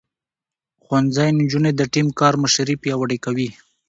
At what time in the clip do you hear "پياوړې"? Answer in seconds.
2.81-3.17